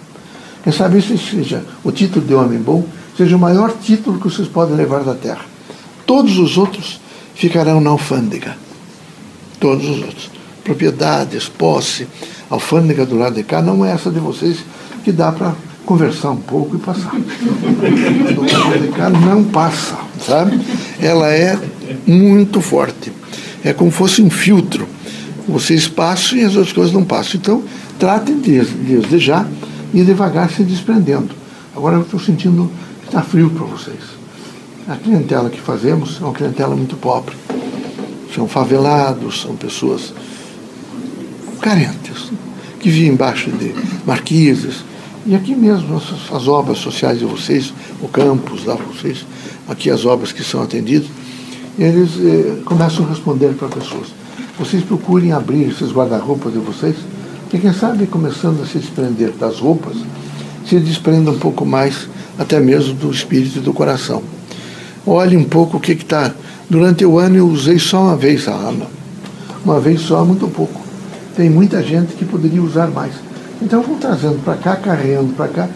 Quem 0.63 0.73
sabe 0.73 0.99
isso 0.99 1.17
seja 1.19 1.65
o 1.85 1.93
título 1.93 2.27
de 2.27 2.35
homem 2.35 2.59
bom, 2.59 2.85
seja 3.17 3.37
o 3.37 3.39
maior 3.39 3.73
título 3.73 4.19
que 4.19 4.29
vocês 4.29 4.49
podem 4.49 4.75
levar 4.75 5.05
da 5.05 5.15
terra. 5.15 5.45
Todos 6.05 6.39
os 6.39 6.59
outros 6.59 7.01
ficarão 7.35 7.81
na 7.81 7.91
alfândega. 7.91 8.57
Todos 9.61 9.89
os 9.89 9.99
outros. 9.99 10.31
Propriedades, 10.65 11.49
posse, 11.49 12.07
alfândega 12.51 13.07
do 13.07 13.17
lado 13.17 13.35
de 13.35 13.43
cá, 13.43 13.63
não 13.63 13.85
é 13.85 13.93
essa 13.93 14.11
de 14.11 14.19
vocês 14.19 14.59
que 15.05 15.13
dá 15.13 15.31
para 15.31 15.55
conversar 15.85 16.31
um 16.31 16.37
pouco 16.37 16.77
e 16.77 16.79
passar. 16.79 17.13
Do 17.15 18.41
lado 18.41 18.81
de 18.81 18.89
cá 18.89 19.09
não 19.09 19.45
passa, 19.45 19.97
sabe? 20.21 20.61
Ela 21.01 21.33
é 21.33 21.59
muito 22.07 22.61
forte. 22.61 23.13
É 23.65 23.73
como 23.73 23.91
se 23.91 23.97
fosse 23.97 24.23
um 24.23 24.31
filtro. 24.31 24.87
Vocês 25.49 25.87
passam 25.87 26.39
e 26.39 26.45
as 26.45 26.57
outras 26.57 26.73
coisas 26.73 26.93
não 26.93 27.05
passam. 27.05 27.41
Então, 27.41 27.63
tratem 27.99 28.41
de, 28.41 28.65
desde 28.65 29.19
já 29.19 29.47
e 29.95 30.03
devagar 30.03 30.51
se 30.51 30.65
desprendendo. 30.65 31.31
Agora 31.75 31.97
eu 31.97 32.03
estou 32.03 32.19
sentindo 32.19 32.71
que 33.03 33.07
está 33.07 33.23
frio 33.23 33.51
para 33.51 33.65
vocês. 33.67 34.17
A 34.89 34.97
clientela 34.97 35.51
que 35.51 35.61
fazemos 35.61 36.19
é 36.21 36.25
uma 36.25 36.33
clientela 36.33 36.75
muito 36.75 36.97
pobre. 36.97 37.35
São 38.37 38.47
favelados, 38.47 39.41
são 39.41 39.57
pessoas 39.57 40.13
carentes, 41.59 42.31
que 42.79 42.91
vivem 42.91 43.15
embaixo 43.15 43.51
de 43.51 43.75
marquises. 44.07 44.85
E 45.25 45.35
aqui 45.35 45.55
mesmo, 45.55 45.97
as, 45.97 46.31
as 46.31 46.47
obras 46.47 46.77
sociais 46.77 47.19
de 47.19 47.25
vocês, 47.25 47.73
o 48.03 48.09
campus 48.09 48.67
lá 48.67 48.75
vocês, 48.75 49.25
aqui 49.67 49.91
as 49.91 50.05
obras 50.05 50.33
que 50.33 50.45
são 50.45 50.63
atendidas, 50.63 51.09
eles 51.79 52.11
eh, 52.21 52.61
começam 52.67 53.07
a 53.07 53.09
responder 53.09 53.55
para 53.55 53.69
pessoas. 53.69 54.09
Vocês 54.59 54.85
procurem 54.85 55.33
abrir 55.33 55.71
esses 55.71 55.91
guarda-roupas 55.91 56.53
de 56.53 56.59
vocês 56.59 56.97
e 57.55 57.59
quem 57.59 57.73
sabe, 57.73 58.07
começando 58.07 58.63
a 58.63 58.67
se 58.67 58.79
desprender 58.79 59.31
das 59.31 59.61
roupas, 59.61 59.97
se 60.69 60.79
desprenda 60.79 61.31
um 61.31 61.39
pouco 61.39 61.65
mais 61.65 62.07
até 62.39 62.61
mesmo 62.61 62.93
do 62.93 63.11
espírito 63.11 63.59
e 63.59 63.63
do 63.63 63.73
coração. 63.73 64.23
Olhe 65.07 65.39
um 65.39 65.45
pouco 65.45 65.79
o 65.79 65.81
que 65.81 65.93
está. 65.93 66.35
Durante 66.69 67.05
o 67.05 67.19
ano 67.19 67.37
eu 67.37 67.47
usei 67.47 67.79
só 67.79 68.03
uma 68.03 68.17
vez 68.17 68.49
a 68.49 68.55
alma. 68.55 68.87
Uma 69.65 69.81
vez 69.81 70.01
só, 70.01 70.25
muito 70.25 70.49
pouco. 70.49 70.81
Tem 71.37 71.49
muita 71.49 71.83
gente 71.83 72.15
que 72.15 72.25
poderia 72.25 72.63
usar 72.63 72.89
mais. 72.89 73.13
Então 73.63 73.83
vão 73.83 73.97
trazendo 73.99 74.43
para 74.45 74.57
cá, 74.57 74.77
carregando 74.77 75.33
para 75.35 75.49
cá, 75.49 75.69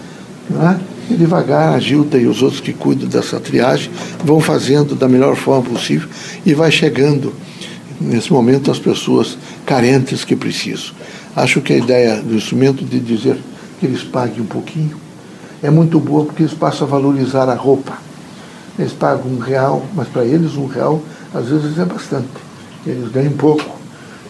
é? 0.50 0.90
e 1.12 1.16
devagar 1.16 1.74
a 1.74 1.78
Gilda 1.78 2.18
e 2.18 2.26
os 2.26 2.42
outros 2.42 2.60
que 2.60 2.72
cuidam 2.72 3.08
dessa 3.08 3.40
triagem 3.40 3.90
vão 4.24 4.40
fazendo 4.40 4.94
da 4.94 5.08
melhor 5.08 5.36
forma 5.36 5.70
possível 5.70 6.08
e 6.44 6.54
vai 6.54 6.70
chegando 6.70 7.32
nesse 8.00 8.32
momento 8.32 8.70
as 8.70 8.78
pessoas 8.78 9.36
carentes 9.66 10.24
que 10.24 10.36
precisam. 10.36 10.92
Acho 11.34 11.60
que 11.60 11.72
a 11.72 11.78
ideia 11.78 12.16
do 12.20 12.34
instrumento 12.34 12.84
de 12.84 12.98
dizer 12.98 13.38
que 13.78 13.86
eles 13.86 14.02
paguem 14.02 14.40
um 14.40 14.46
pouquinho 14.46 14.96
é 15.62 15.70
muito 15.70 16.00
boa 16.00 16.24
porque 16.24 16.42
eles 16.42 16.54
passam 16.54 16.86
a 16.86 16.90
valorizar 16.90 17.48
a 17.48 17.54
roupa. 17.54 18.09
Eles 18.80 18.92
pagam 18.94 19.30
um 19.30 19.38
real, 19.38 19.84
mas 19.94 20.08
para 20.08 20.24
eles 20.24 20.56
um 20.56 20.66
real 20.66 21.02
às 21.34 21.48
vezes 21.48 21.78
é 21.78 21.84
bastante. 21.84 22.28
Eles 22.86 23.12
ganham 23.12 23.32
pouco 23.32 23.78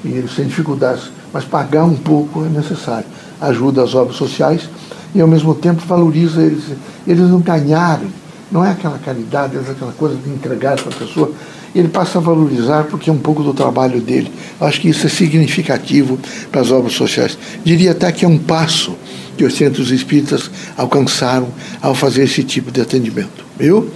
e 0.04 0.08
eles 0.08 0.34
têm 0.34 0.46
dificuldades, 0.46 1.04
mas 1.32 1.44
pagar 1.44 1.84
um 1.84 1.94
pouco 1.94 2.44
é 2.44 2.48
necessário. 2.48 3.06
Ajuda 3.40 3.84
as 3.84 3.94
obras 3.94 4.16
sociais 4.16 4.68
e 5.14 5.20
ao 5.20 5.28
mesmo 5.28 5.54
tempo 5.54 5.82
valoriza 5.86 6.42
eles. 6.42 6.64
Eles 7.06 7.30
não 7.30 7.38
ganharam, 7.38 8.08
não 8.50 8.64
é 8.64 8.72
aquela 8.72 8.98
caridade, 8.98 9.56
é 9.56 9.60
aquela 9.60 9.92
coisa 9.92 10.16
de 10.16 10.28
entregar 10.28 10.76
para 10.76 10.92
a 10.92 10.98
pessoa, 10.98 11.30
ele 11.72 11.86
passa 11.86 12.18
a 12.18 12.20
valorizar 12.20 12.84
porque 12.84 13.08
é 13.08 13.12
um 13.12 13.18
pouco 13.18 13.44
do 13.44 13.54
trabalho 13.54 14.00
dele. 14.00 14.32
Acho 14.60 14.80
que 14.80 14.88
isso 14.88 15.06
é 15.06 15.10
significativo 15.10 16.18
para 16.50 16.60
as 16.60 16.72
obras 16.72 16.94
sociais. 16.94 17.38
Diria 17.64 17.92
até 17.92 18.10
que 18.10 18.24
é 18.24 18.28
um 18.28 18.38
passo 18.38 18.96
que 19.36 19.44
os 19.44 19.54
centros 19.54 19.92
espíritas 19.92 20.50
alcançaram 20.76 21.48
ao 21.80 21.94
fazer 21.94 22.24
esse 22.24 22.42
tipo 22.42 22.72
de 22.72 22.80
atendimento. 22.80 23.44
Viu? 23.56 23.88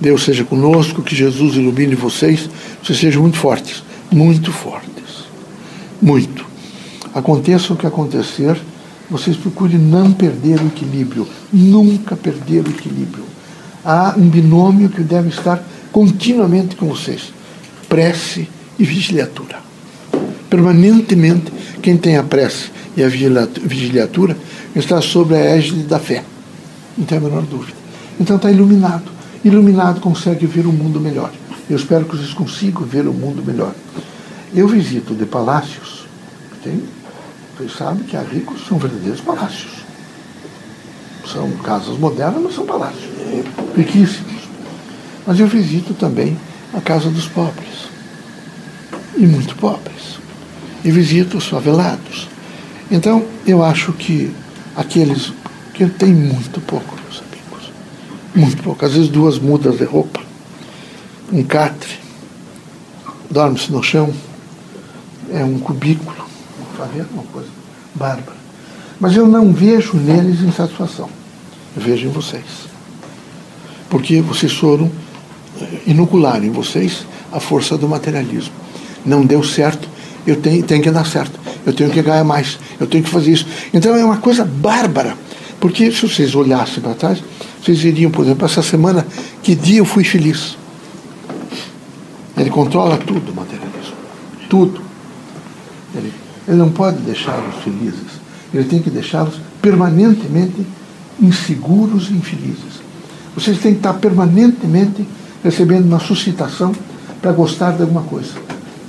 Deus 0.00 0.24
seja 0.24 0.44
conosco, 0.44 1.02
que 1.02 1.14
Jesus 1.14 1.56
ilumine 1.56 1.94
vocês, 1.94 2.48
vocês 2.82 2.98
sejam 2.98 3.22
muito 3.22 3.36
fortes, 3.36 3.82
muito 4.10 4.50
fortes. 4.50 4.90
Muito. 6.00 6.46
Aconteça 7.14 7.72
o 7.72 7.76
que 7.76 7.86
acontecer, 7.86 8.58
vocês 9.10 9.36
procurem 9.36 9.78
não 9.78 10.12
perder 10.12 10.60
o 10.60 10.68
equilíbrio, 10.68 11.28
nunca 11.52 12.16
perder 12.16 12.66
o 12.66 12.70
equilíbrio. 12.70 13.24
Há 13.84 14.14
um 14.16 14.28
binômio 14.28 14.88
que 14.88 15.02
deve 15.02 15.28
estar 15.28 15.62
continuamente 15.92 16.76
com 16.76 16.86
vocês. 16.86 17.32
Prece 17.88 18.48
e 18.78 18.84
vigiliatura. 18.84 19.58
Permanentemente, 20.48 21.52
quem 21.82 21.96
tem 21.96 22.16
a 22.16 22.22
prece 22.22 22.70
e 22.96 23.02
a 23.02 23.08
vigiliatura 23.08 24.36
está 24.74 25.00
sob 25.02 25.34
a 25.34 25.38
égide 25.38 25.82
da 25.82 25.98
fé. 25.98 26.24
Não 26.96 27.04
tem 27.04 27.18
a 27.18 27.20
menor 27.20 27.42
dúvida. 27.42 27.76
Então 28.18 28.36
está 28.36 28.50
iluminado. 28.50 29.19
Iluminado 29.44 30.00
consegue 30.00 30.46
ver 30.46 30.66
o 30.66 30.72
mundo 30.72 31.00
melhor. 31.00 31.32
Eu 31.68 31.76
espero 31.76 32.04
que 32.04 32.16
vocês 32.16 32.34
consigam 32.34 32.82
ver 32.82 33.06
o 33.06 33.12
mundo 33.12 33.42
melhor. 33.44 33.74
Eu 34.54 34.68
visito 34.68 35.14
de 35.14 35.24
palácios. 35.24 36.06
Tem? 36.62 36.82
Vocês 37.56 37.72
sabem 37.76 38.02
que 38.04 38.16
há 38.16 38.22
ricos 38.22 38.66
são 38.66 38.78
verdadeiros 38.78 39.20
palácios. 39.20 39.84
São 41.32 41.50
casas 41.58 41.96
modernas, 41.98 42.42
mas 42.42 42.54
são 42.54 42.66
palácios. 42.66 43.10
Riquíssimos. 43.76 44.40
Mas 45.26 45.38
eu 45.38 45.46
visito 45.46 45.94
também 45.94 46.36
a 46.74 46.80
casa 46.80 47.10
dos 47.10 47.26
pobres, 47.26 47.88
e 49.16 49.26
muito 49.26 49.54
pobres. 49.56 50.18
E 50.84 50.90
visito 50.90 51.38
os 51.38 51.46
favelados. 51.46 52.28
Então, 52.90 53.24
eu 53.46 53.62
acho 53.62 53.92
que 53.92 54.34
aqueles 54.74 55.32
que 55.74 55.86
têm 55.86 56.14
muito 56.14 56.60
pouco, 56.62 56.96
muito 58.34 58.62
pouco, 58.62 58.84
às 58.84 58.92
vezes 58.92 59.08
duas 59.08 59.38
mudas 59.38 59.78
de 59.78 59.84
roupa, 59.84 60.20
um 61.32 61.42
catre, 61.42 61.98
dorme-se 63.30 63.70
no 63.70 63.82
chão, 63.82 64.12
é 65.32 65.44
um 65.44 65.58
cubículo, 65.58 66.24
uma 67.12 67.24
coisa 67.24 67.48
bárbara. 67.94 68.38
Mas 68.98 69.16
eu 69.16 69.26
não 69.26 69.52
vejo 69.52 69.96
neles 69.96 70.40
insatisfação. 70.42 71.08
Eu 71.76 71.82
vejo 71.82 72.06
em 72.06 72.10
vocês. 72.10 72.44
Porque 73.88 74.20
vocês 74.20 74.52
foram 74.52 74.90
inocular 75.86 76.42
em 76.44 76.50
vocês 76.50 77.06
a 77.32 77.40
força 77.40 77.76
do 77.76 77.88
materialismo. 77.88 78.52
Não 79.04 79.24
deu 79.24 79.42
certo, 79.42 79.88
eu 80.26 80.36
tenho, 80.36 80.62
tenho 80.62 80.82
que 80.82 80.90
dar 80.90 81.06
certo, 81.06 81.38
eu 81.64 81.72
tenho 81.72 81.90
que 81.90 82.02
ganhar 82.02 82.24
mais, 82.24 82.58
eu 82.78 82.86
tenho 82.86 83.02
que 83.02 83.10
fazer 83.10 83.32
isso. 83.32 83.46
Então 83.72 83.94
é 83.94 84.04
uma 84.04 84.18
coisa 84.18 84.44
bárbara, 84.44 85.16
porque 85.58 85.90
se 85.90 86.06
vocês 86.06 86.34
olhassem 86.34 86.82
para 86.82 86.94
trás, 86.94 87.22
vocês 87.62 87.84
iriam, 87.84 88.10
por 88.10 88.24
exemplo, 88.24 88.46
essa 88.46 88.62
semana, 88.62 89.06
que 89.42 89.54
dia 89.54 89.78
eu 89.78 89.84
fui 89.84 90.02
feliz. 90.02 90.56
Ele 92.36 92.50
controla 92.50 92.96
tudo, 92.96 93.32
o 93.32 93.34
materialismo. 93.34 93.96
Tudo. 94.48 94.80
Ele, 95.94 96.12
ele 96.48 96.56
não 96.56 96.70
pode 96.70 96.98
deixá-los 96.98 97.56
felizes. 97.62 98.20
Ele 98.52 98.64
tem 98.64 98.80
que 98.80 98.88
deixá-los 98.88 99.34
permanentemente 99.60 100.66
inseguros 101.20 102.08
e 102.10 102.14
infelizes. 102.14 102.80
Vocês 103.34 103.58
têm 103.58 103.72
que 103.72 103.78
estar 103.78 103.94
permanentemente 103.94 105.06
recebendo 105.44 105.86
uma 105.86 106.00
suscitação 106.00 106.74
para 107.20 107.32
gostar 107.32 107.72
de 107.72 107.82
alguma 107.82 108.02
coisa. 108.02 108.32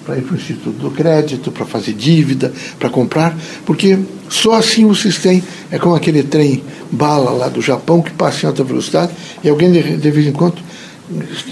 Para 0.05 0.17
ir 0.17 0.23
para 0.23 0.33
o 0.33 0.37
Instituto 0.37 0.77
do 0.77 0.91
Crédito, 0.91 1.51
para 1.51 1.65
fazer 1.65 1.93
dívida, 1.93 2.51
para 2.79 2.89
comprar, 2.89 3.35
porque 3.65 3.99
só 4.29 4.53
assim 4.53 4.85
vocês 4.85 5.19
têm, 5.19 5.43
é 5.69 5.77
como 5.77 5.95
aquele 5.95 6.23
trem 6.23 6.63
bala 6.91 7.31
lá 7.31 7.47
do 7.47 7.61
Japão 7.61 8.01
que 8.01 8.11
passa 8.11 8.45
em 8.45 8.49
alta 8.49 8.63
velocidade 8.63 9.11
e 9.43 9.49
alguém 9.49 9.71
de, 9.71 9.97
de 9.97 10.11
vez 10.11 10.27
em 10.27 10.31
quando, 10.31 10.55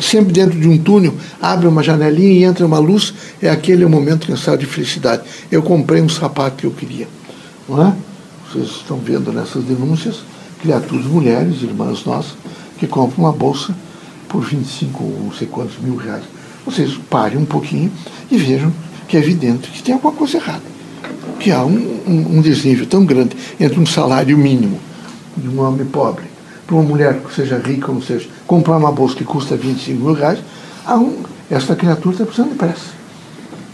sempre 0.02 0.34
dentro 0.34 0.60
de 0.60 0.68
um 0.68 0.78
túnel, 0.78 1.14
abre 1.42 1.68
uma 1.68 1.84
janelinha 1.84 2.34
e 2.34 2.44
entra 2.44 2.66
uma 2.66 2.80
luz, 2.80 3.14
é 3.42 3.50
aquele 3.50 3.86
o 3.86 3.90
momento 3.90 4.28
que 4.28 4.58
de 4.58 4.66
felicidade. 4.66 5.24
Eu 5.52 5.62
comprei 5.62 6.02
um 6.02 6.10
sapato 6.10 6.58
que 6.58 6.66
eu 6.66 6.72
queria, 6.72 7.08
não 7.68 7.88
é? 7.88 7.94
Vocês 8.52 8.68
estão 8.68 8.98
vendo 8.98 9.32
nessas 9.32 9.64
denúncias 9.64 10.22
criaturas, 10.62 11.06
mulheres, 11.06 11.62
irmãs 11.62 12.04
nossas, 12.04 12.34
que 12.78 12.88
compram 12.88 13.26
uma 13.26 13.32
bolsa 13.32 13.76
por 14.28 14.44
25 14.44 15.04
ou 15.04 15.20
não 15.26 15.34
sei 15.34 15.48
quantos 15.48 15.78
mil 15.80 15.96
reais. 15.96 16.24
Vocês 16.66 16.98
parem 17.10 17.38
um 17.38 17.46
pouquinho 17.46 17.92
e 18.30 18.38
vejam 18.38 18.72
que 19.08 19.18
é 19.18 19.20
evidente 19.20 19.70
que 19.70 19.82
tem 19.82 19.94
alguma 19.94 20.14
coisa 20.14 20.38
errada. 20.38 20.64
Que 21.40 21.52
há 21.52 21.64
um, 21.64 22.02
um, 22.08 22.38
um 22.38 22.42
desnível 22.42 22.86
tão 22.86 23.06
grande 23.06 23.36
entre 23.60 23.80
um 23.80 23.86
salário 23.86 24.38
mínimo 24.38 24.80
de 25.38 25.48
um 25.48 25.62
homem 25.62 25.86
pobre 25.86 26.26
para 26.70 26.76
uma 26.76 26.84
mulher 26.84 27.20
que 27.20 27.34
seja 27.34 27.58
rica 27.58 27.92
ou 27.92 28.00
seja, 28.00 28.28
comprar 28.46 28.78
uma 28.78 28.92
bolsa 28.92 29.16
que 29.16 29.24
custa 29.24 29.56
25 29.56 30.04
mil 30.04 30.14
reais, 30.14 30.38
há 30.86 30.96
um, 30.96 31.24
essa 31.50 31.76
criatura 31.76 32.14
está 32.14 32.26
precisando 32.26 32.52
de 32.52 32.58
pressa. 32.58 33.00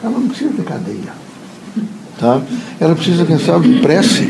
Ela 0.02 0.18
não 0.18 0.30
precisa 0.30 0.54
de 0.54 0.62
cadeia. 0.62 1.14
Tá? 2.18 2.42
Ela 2.80 2.96
precisa, 2.96 3.26
quem 3.26 3.38
sabe, 3.38 3.68
de 3.68 3.82
prece 3.82 4.24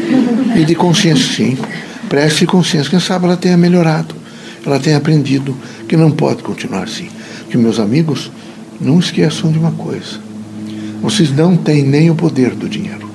e 0.55 0.65
de 0.65 0.73
consciência, 0.73 1.35
sim. 1.35 1.57
Prece 2.09 2.45
e 2.45 2.47
consciência. 2.47 2.89
Quem 2.89 2.99
sabe 2.99 3.25
ela 3.25 3.37
tenha 3.37 3.55
melhorado, 3.55 4.15
ela 4.65 4.79
tenha 4.79 4.97
aprendido 4.97 5.55
que 5.87 5.95
não 5.95 6.09
pode 6.09 6.41
continuar 6.41 6.85
assim. 6.85 7.07
Que 7.51 7.57
meus 7.57 7.79
amigos, 7.79 8.31
não 8.79 8.99
esqueçam 8.99 9.51
de 9.51 9.57
uma 9.57 9.71
coisa: 9.71 10.19
vocês 11.01 11.31
não 11.31 11.55
têm 11.55 11.83
nem 11.83 12.09
o 12.09 12.15
poder 12.15 12.51
do 12.51 12.67
dinheiro. 12.67 13.05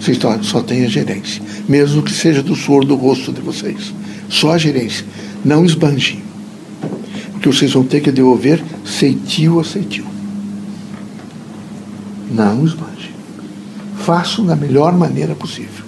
Vocês 0.00 0.18
só 0.42 0.62
têm 0.62 0.84
a 0.84 0.88
gerência, 0.88 1.42
mesmo 1.68 2.02
que 2.02 2.12
seja 2.12 2.42
do 2.42 2.56
suor 2.56 2.84
do 2.84 2.96
rosto 2.96 3.32
de 3.32 3.40
vocês. 3.40 3.92
Só 4.30 4.52
a 4.52 4.58
gerência. 4.58 5.04
Não 5.44 5.64
esbanje. 5.64 6.22
Porque 7.32 7.48
vocês 7.48 7.72
vão 7.72 7.84
ter 7.84 8.00
que 8.00 8.10
devolver 8.10 8.62
ceitil 8.84 9.60
a 9.60 9.64
ceitil. 9.64 10.06
Não 12.30 12.64
esbanje. 12.64 13.12
Façam 13.98 14.46
da 14.46 14.56
melhor 14.56 14.96
maneira 14.96 15.34
possível. 15.34 15.84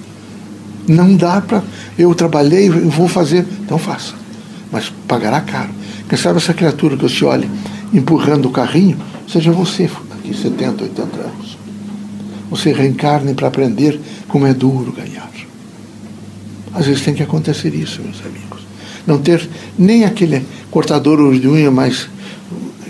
Não 0.86 1.16
dá 1.16 1.40
para. 1.40 1.62
Eu 1.96 2.14
trabalhei, 2.14 2.68
eu 2.68 2.90
vou 2.90 3.08
fazer. 3.08 3.46
Então 3.64 3.78
faça. 3.78 4.14
Mas 4.70 4.92
pagará 5.06 5.40
caro. 5.40 5.70
Quem 6.08 6.18
sabe 6.18 6.38
essa 6.38 6.52
criatura 6.52 6.96
que 6.96 7.02
você 7.02 7.24
olha 7.24 7.48
empurrando 7.92 8.46
o 8.46 8.50
carrinho, 8.50 8.96
seja 9.32 9.50
você 9.50 9.88
daqui 10.10 10.36
70, 10.36 10.84
80 10.84 11.16
anos. 11.20 11.58
Você 12.50 12.72
reencarne 12.72 13.32
para 13.34 13.48
aprender 13.48 13.98
como 14.28 14.46
é 14.46 14.52
duro 14.52 14.92
ganhar. 14.92 15.30
Às 16.74 16.86
vezes 16.86 17.02
tem 17.02 17.14
que 17.14 17.22
acontecer 17.22 17.74
isso, 17.74 18.02
meus 18.02 18.20
amigos. 18.24 18.62
Não 19.06 19.18
ter 19.18 19.48
nem 19.78 20.04
aquele 20.04 20.44
cortador 20.70 21.38
de 21.38 21.48
unha 21.48 21.70
mais 21.70 22.08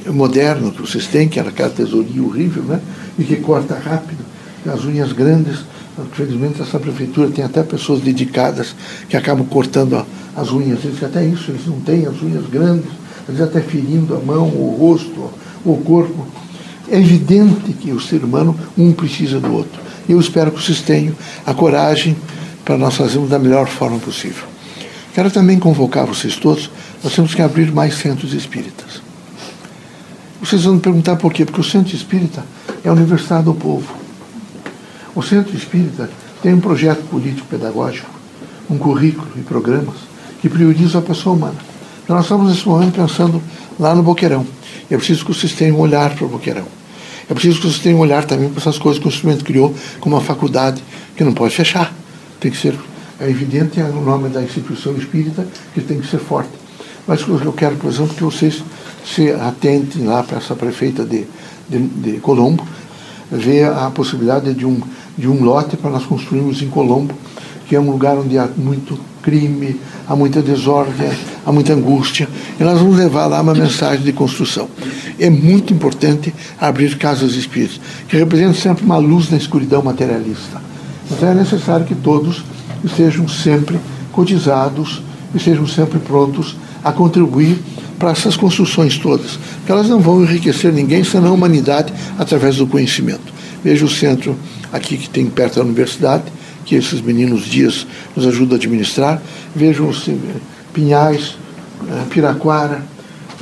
moderno 0.07 0.73
que 0.73 0.81
vocês 0.83 1.07
têm, 1.07 1.29
que 1.29 1.39
era 1.39 1.49
aquela 1.49 1.71
tesourinha 1.71 2.23
horrível, 2.23 2.63
né? 2.65 2.81
E 3.19 3.25
que 3.25 3.37
corta 3.37 3.79
rápido, 3.79 4.25
as 4.67 4.85
unhas 4.85 5.13
grandes. 5.13 5.61
Infelizmente, 5.99 6.63
essa 6.63 6.79
prefeitura 6.79 7.31
tem 7.31 7.45
até 7.45 7.63
pessoas 7.63 8.01
dedicadas 8.01 8.75
que 9.09 9.17
acabam 9.17 9.47
cortando 9.47 10.05
as 10.37 10.51
unhas. 10.51 10.85
Eles 10.85 11.03
até 11.03 11.25
isso, 11.25 11.51
eles 11.51 11.67
não 11.67 11.81
têm 11.81 12.07
as 12.07 12.21
unhas 12.23 12.47
grandes, 12.47 12.91
vezes 13.27 13.43
até 13.43 13.61
ferindo 13.61 14.15
a 14.15 14.19
mão, 14.19 14.49
o 14.49 14.77
rosto, 14.79 15.31
o 15.65 15.77
corpo. 15.79 16.27
É 16.89 16.99
evidente 16.99 17.73
que 17.73 17.93
o 17.93 18.01
ser 18.01 18.25
humano, 18.25 18.59
um 18.77 18.93
precisa 18.93 19.41
do 19.41 19.53
outro. 19.53 19.81
Eu 20.09 20.19
espero 20.21 20.51
que 20.51 20.63
vocês 20.63 20.81
tenham 20.81 21.15
a 21.47 21.55
coragem 21.55 22.17
para 22.65 22.77
nós 22.77 22.97
fazermos 22.97 23.31
da 23.31 23.39
melhor 23.39 23.67
forma 23.69 23.99
possível. 23.99 24.45
Quero 25.15 25.31
também 25.31 25.59
convocar 25.59 26.07
vocês 26.07 26.37
todos, 26.37 26.71
nós 27.03 27.15
temos 27.15 27.35
que 27.35 27.43
abrir 27.43 27.73
mais 27.73 27.95
centros 27.95 28.33
espíritas. 28.33 29.03
Vocês 30.41 30.65
vão 30.65 30.75
me 30.75 30.81
perguntar 30.81 31.17
por 31.17 31.33
quê? 31.33 31.45
Porque 31.45 31.61
o 31.61 31.65
centro 31.65 31.95
espírita 31.95 32.45
é 32.85 32.89
a 32.89 32.93
universidade 32.93 33.45
do 33.45 33.55
povo. 33.55 33.95
O 35.15 35.23
centro 35.23 35.57
espírita 35.57 36.11
tem 36.43 36.55
um 36.55 36.61
projeto 36.61 37.03
político-pedagógico, 37.09 38.11
um 38.69 38.77
currículo 38.77 39.31
e 39.37 39.41
programas 39.41 39.95
que 40.41 40.49
priorizam 40.49 41.01
a 41.01 41.05
pessoa 41.05 41.37
humana. 41.37 41.59
Então, 42.03 42.17
nós 42.17 42.25
estamos 42.25 42.51
nesse 42.51 42.67
momento 42.67 42.95
pensando 42.95 43.41
lá 43.79 43.95
no 43.95 44.03
Boqueirão. 44.03 44.45
É 44.93 44.97
preciso 44.97 45.25
que 45.25 45.33
vocês 45.33 45.53
tenham 45.53 45.79
um 45.79 45.81
olhar 45.81 46.15
para 46.15 46.27
o 46.27 46.29
Boqueirão. 46.29 46.67
É 47.29 47.33
preciso 47.33 47.57
que 47.57 47.67
vocês 47.67 47.79
tenham 47.79 47.99
um 47.99 48.03
olhar 48.03 48.25
também 48.25 48.51
para 48.51 48.61
essas 48.61 48.79
coisas 48.79 49.01
que 49.01 49.07
o 49.07 49.11
instrumento 49.11 49.43
criou, 49.43 49.75
como 50.01 50.17
uma 50.17 50.23
faculdade 50.23 50.83
que 51.17 51.25
não 51.25 51.33
pode 51.33 51.55
fechar. 51.55 51.95
Tem 52.39 52.51
que 52.51 52.59
ser, 52.59 52.75
é 53.19 53.31
evidente 53.31 53.81
é 53.81 53.85
o 53.85 54.03
nome 54.03 54.29
da 54.29 54.43
instituição 54.43 54.95
espírita 54.97 55.47
que 55.73 55.81
tem 55.81 55.99
que 55.99 56.07
ser 56.07 56.19
forte. 56.19 56.51
Mas 57.07 57.21
eu 57.27 57.53
quero, 57.55 57.77
por 57.77 57.91
exemplo, 57.91 58.15
que 58.15 58.23
vocês 58.23 58.63
se 59.05 59.31
atentem 59.31 60.05
lá 60.05 60.23
para 60.23 60.37
essa 60.37 60.55
prefeita 60.55 61.05
de, 61.05 61.27
de, 61.69 61.79
de 61.79 62.13
Colombo, 62.21 62.67
ver 63.31 63.73
a 63.73 63.91
possibilidade 63.91 64.53
de 64.53 64.67
um, 64.67 64.79
de 65.17 65.27
um 65.27 65.43
lote 65.43 65.75
para 65.77 65.91
nós 65.91 66.05
construirmos 66.05 66.61
em 66.61 66.69
Colombo, 66.69 67.15
que 67.67 67.75
é 67.75 67.81
um 67.81 67.91
lugar 67.91 68.19
onde 68.19 68.37
há 68.37 68.47
muito 68.57 69.01
crime, 69.23 69.81
há 70.07 70.15
muita 70.15 70.43
desordem, 70.43 71.11
há 71.45 71.53
muita 71.53 71.73
angústia, 71.73 72.29
e 72.59 72.63
nós 72.63 72.79
vamos 72.79 72.97
levar 72.97 73.27
lá 73.27 73.41
uma 73.41 73.55
mensagem 73.55 74.05
de 74.05 74.13
construção. 74.13 74.69
É 75.19 75.29
muito 75.29 75.73
importante 75.73 76.33
abrir 76.61 76.97
casas 76.97 77.35
espíritas, 77.35 77.81
que 78.09 78.17
representam 78.17 78.55
sempre 78.55 78.85
uma 78.85 78.97
luz 78.97 79.31
na 79.31 79.37
escuridão 79.37 79.83
materialista. 79.83 80.61
Então 81.11 81.29
é 81.29 81.35
necessário 81.35 81.85
que 81.85 81.95
todos 81.95 82.45
estejam 82.85 83.29
sempre 83.29 83.79
cotizados, 84.13 85.03
estejam 85.35 85.67
sempre 85.67 85.99
prontos 85.99 86.57
a 86.83 86.93
contribuir 86.93 87.59
para 87.99 88.11
essas 88.11 88.37
construções 88.37 88.99
todas, 88.99 89.39
porque 89.59 89.71
elas 89.71 89.89
não 89.89 90.01
vão 90.01 90.23
enriquecer 90.23 90.73
ninguém 90.73 91.05
senão 91.05 91.29
a 91.29 91.33
humanidade 91.33 91.93
através 92.19 92.57
do 92.57 92.67
conhecimento. 92.67 93.33
Veja 93.63 93.85
o 93.85 93.89
centro 93.89 94.37
aqui 94.73 94.97
que 94.97 95.09
tem 95.09 95.27
perto 95.27 95.57
da 95.57 95.63
universidade, 95.63 96.25
que 96.65 96.75
esses 96.75 97.01
meninos 97.01 97.45
dias 97.45 97.87
nos 98.17 98.27
ajudam 98.27 98.55
a 98.55 98.57
administrar. 98.57 99.23
Vejam 99.55 99.89
Pinhais, 100.73 101.37
eh, 101.89 102.05
Piraquara, 102.11 102.83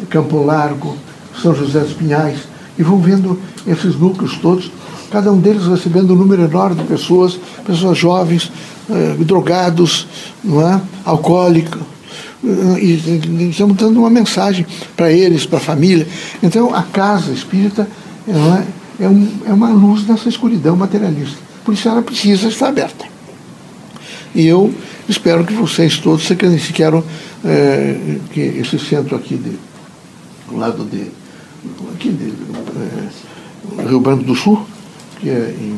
Campo 0.08 0.42
Largo, 0.44 0.96
São 1.40 1.54
José 1.54 1.80
dos 1.80 1.92
Pinhais, 1.92 2.40
e 2.78 2.82
vão 2.82 2.98
vendo 2.98 3.38
esses 3.66 3.96
núcleos 3.96 4.38
todos 4.38 4.70
cada 5.10 5.32
um 5.32 5.38
deles 5.38 5.66
recebendo 5.66 6.14
um 6.14 6.16
número 6.16 6.44
enorme 6.44 6.82
de 6.82 6.88
pessoas, 6.88 7.38
pessoas 7.66 7.98
jovens, 7.98 8.50
eh, 8.88 9.16
drogados, 9.18 10.06
não 10.42 10.66
é? 10.66 10.80
alcoólicos, 11.04 11.82
eh, 12.44 12.78
e, 12.80 13.50
estamos 13.50 13.76
dando 13.76 13.98
uma 13.98 14.10
mensagem 14.10 14.64
para 14.96 15.12
eles, 15.12 15.44
para 15.44 15.58
a 15.58 15.60
família. 15.60 16.06
Então, 16.42 16.74
a 16.74 16.82
casa 16.82 17.32
espírita 17.32 17.88
é, 18.28 19.04
é, 19.04 19.08
um, 19.08 19.28
é 19.46 19.52
uma 19.52 19.70
luz 19.70 20.06
nessa 20.06 20.28
escuridão 20.28 20.76
materialista. 20.76 21.38
Por 21.64 21.74
isso, 21.74 21.88
ela 21.88 22.02
precisa 22.02 22.48
estar 22.48 22.68
aberta. 22.68 23.04
E 24.34 24.46
eu 24.46 24.72
espero 25.08 25.44
que 25.44 25.52
vocês 25.52 25.98
todos, 25.98 26.26
se 26.26 26.36
queiram, 26.72 27.02
é, 27.44 28.18
que 28.32 28.40
esse 28.40 28.78
centro 28.78 29.16
aqui, 29.16 29.36
de, 29.36 29.58
do 30.48 30.56
lado 30.56 30.84
de, 30.84 31.10
aqui 31.94 32.10
de 32.10 32.32
é, 33.80 33.88
Rio 33.88 34.00
Branco 34.00 34.22
do 34.22 34.34
Sul, 34.34 34.64
que 35.18 35.28
é 35.28 35.54
em 35.58 35.76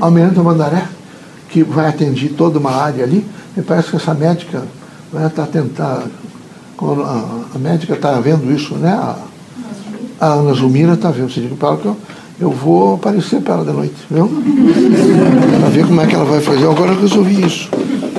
Almirante 0.00 0.34
Tamandaré, 0.34 0.86
que 1.48 1.62
vai 1.62 1.86
atender 1.86 2.30
toda 2.30 2.58
uma 2.58 2.72
área 2.72 3.04
ali. 3.04 3.24
Me 3.56 3.62
parece 3.62 3.90
que 3.90 3.96
essa 3.96 4.14
médica 4.14 4.66
vai 5.12 5.26
estar 5.26 5.46
tentando. 5.46 6.10
A, 6.80 7.44
a 7.54 7.58
médica 7.58 7.94
está 7.94 8.18
vendo 8.20 8.52
isso, 8.52 8.74
né? 8.74 8.90
A, 8.90 9.16
a 10.20 10.26
Ana 10.26 10.52
Zumira 10.52 10.94
está 10.94 11.10
vendo. 11.10 11.32
Você 11.32 11.40
diga 11.40 11.56
para 11.56 11.68
ela 11.68 11.76
que 11.78 11.86
eu, 11.86 11.96
eu 12.40 12.50
vou 12.50 12.94
aparecer 12.94 13.40
para 13.40 13.54
ela 13.54 13.64
de 13.64 13.72
noite, 13.72 13.94
viu? 14.10 14.30
Para 15.60 15.68
ver 15.70 15.86
como 15.86 16.00
é 16.00 16.06
que 16.06 16.14
ela 16.14 16.24
vai 16.24 16.40
fazer. 16.40 16.68
Agora 16.68 16.92
eu 16.92 17.00
resolvi 17.00 17.44
isso. 17.44 17.68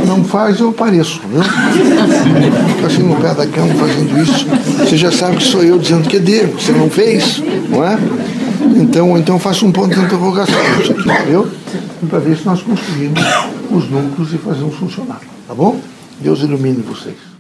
Não 0.06 0.24
faz, 0.24 0.60
eu 0.60 0.70
apareço, 0.70 1.22
viu? 1.30 1.42
Fica 1.42 2.88
assim 2.88 3.04
no 3.04 3.16
pé 3.16 3.34
da 3.34 3.48
cama 3.48 3.74
fazendo 3.76 4.22
isso. 4.22 4.46
Você 4.80 4.98
já 4.98 5.12
sabe 5.12 5.38
que 5.38 5.44
sou 5.44 5.64
eu 5.64 5.78
dizendo 5.78 6.08
que 6.10 6.18
é 6.18 6.20
dele, 6.20 6.54
você 6.54 6.72
não 6.72 6.90
fez, 6.90 7.42
não 7.70 7.84
é? 7.84 7.98
Então, 8.76 9.18
então 9.18 9.40
faço 9.40 9.66
um 9.66 9.72
ponto 9.72 9.96
de 9.96 10.02
interrogação 10.02 10.56
entendeu? 10.90 11.50
Para 12.10 12.20
ver 12.20 12.38
se 12.38 12.46
nós 12.46 12.62
construímos 12.62 13.22
os 13.72 13.90
núcleos 13.90 14.34
e 14.34 14.38
fazemos 14.38 14.76
funcionar. 14.76 15.22
Tá 15.48 15.54
bom? 15.54 15.80
Deus 16.20 16.42
ilumine 16.42 16.82
vocês. 16.82 17.39